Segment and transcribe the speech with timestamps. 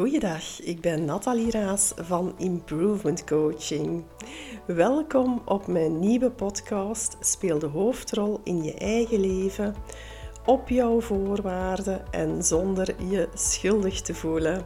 [0.00, 4.04] Goeiedag, ik ben Nathalie Raas van Improvement Coaching.
[4.66, 9.74] Welkom op mijn nieuwe podcast Speel de hoofdrol in je eigen leven,
[10.44, 14.64] op jouw voorwaarden en zonder je schuldig te voelen.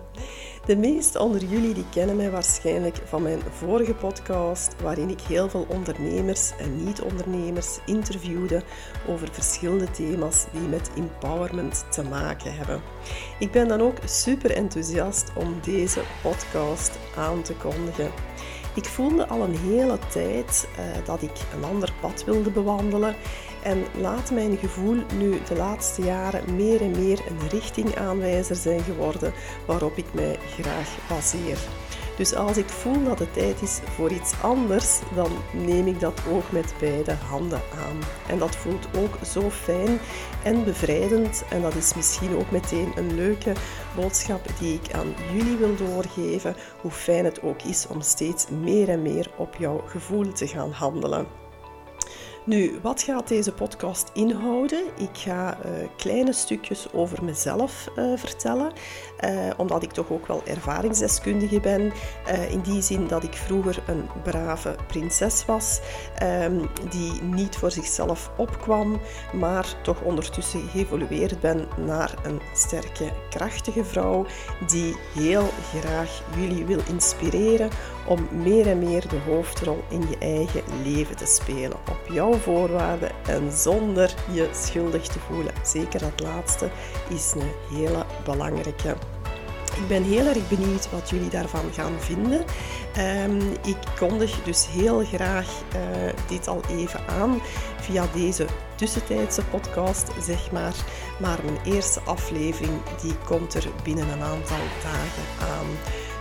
[0.67, 5.49] De meesten onder jullie die kennen mij waarschijnlijk van mijn vorige podcast, waarin ik heel
[5.49, 8.63] veel ondernemers en niet-ondernemers interviewde
[9.09, 12.81] over verschillende thema's die met empowerment te maken hebben.
[13.39, 18.11] Ik ben dan ook super enthousiast om deze podcast aan te kondigen.
[18.75, 23.15] Ik voelde al een hele tijd uh, dat ik een ander pad wilde bewandelen
[23.65, 29.33] en laat mijn gevoel nu de laatste jaren meer en meer een richtingaanwijzer zijn geworden
[29.67, 31.59] waarop ik mij graag baseer.
[32.17, 36.21] Dus als ik voel dat het tijd is voor iets anders, dan neem ik dat
[36.31, 37.99] ook met beide handen aan.
[38.29, 39.99] En dat voelt ook zo fijn
[40.43, 41.45] en bevrijdend.
[41.51, 43.53] En dat is misschien ook meteen een leuke
[43.97, 46.57] boodschap die ik aan jullie wil doorgeven.
[46.81, 50.71] Hoe fijn het ook is om steeds meer en meer op jouw gevoel te gaan
[50.71, 51.44] handelen.
[52.47, 54.85] Nu, wat gaat deze podcast inhouden?
[54.97, 58.73] Ik ga uh, kleine stukjes over mezelf uh, vertellen,
[59.25, 61.93] uh, omdat ik toch ook wel ervaringsdeskundige ben.
[62.51, 65.81] in die zin dat ik vroeger een brave prinses was,
[66.23, 69.01] um, die niet voor zichzelf opkwam,
[69.33, 74.27] maar toch ondertussen geëvolueerd ben naar een sterke, krachtige vrouw
[74.67, 77.71] die heel graag jullie wil inspireren
[78.07, 81.73] om meer en meer de hoofdrol in je eigen leven te spelen.
[81.73, 85.53] Op jouw voorwaarden en zonder je schuldig te voelen.
[85.63, 86.71] Zeker dat laatste
[87.09, 88.97] is een hele belangrijke.
[89.77, 92.45] Ik ben heel erg benieuwd wat jullie daarvan gaan vinden.
[92.99, 97.41] Um, ik kondig dus heel graag uh, dit al even aan
[97.81, 100.75] via deze tussentijdse podcast, zeg maar.
[101.21, 105.67] Maar mijn eerste aflevering die komt er binnen een aantal dagen aan.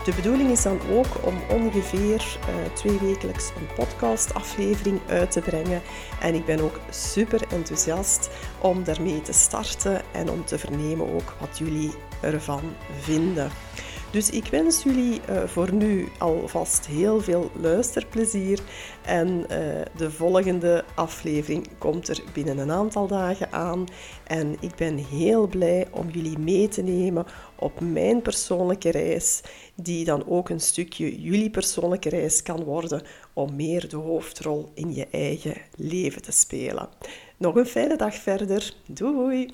[0.03, 5.81] De bedoeling is dan ook om ongeveer uh, twee wekelijks een podcastaflevering uit te brengen.
[6.21, 8.29] En ik ben ook super enthousiast
[8.61, 12.61] om daarmee te starten en om te vernemen ook wat jullie ervan
[12.99, 13.51] vinden.
[14.13, 18.59] Dus ik wens jullie uh, voor nu alvast heel veel luisterplezier.
[19.01, 19.45] En uh,
[19.97, 23.85] de volgende aflevering komt er binnen een aantal dagen aan.
[24.23, 27.25] En ik ben heel blij om jullie mee te nemen
[27.55, 29.41] op mijn persoonlijke reis,
[29.75, 33.01] die dan ook een stukje jullie persoonlijke reis kan worden
[33.33, 36.89] om meer de hoofdrol in je eigen leven te spelen.
[37.37, 38.73] Nog een fijne dag verder.
[38.85, 39.49] Doei!